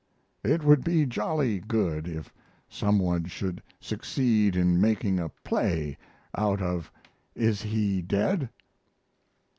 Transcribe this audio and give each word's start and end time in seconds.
It 0.43 0.63
would 0.63 0.83
be 0.83 1.05
jolly 1.05 1.59
good 1.59 2.07
if 2.07 2.33
some 2.67 2.97
one 2.97 3.25
should 3.25 3.61
succeed 3.79 4.55
in 4.55 4.81
making 4.81 5.19
a 5.19 5.29
play 5.29 5.95
out 6.35 6.59
of 6.59 6.91
"Is 7.35 7.61
He 7.61 8.01
Dead?" 8.01 8.49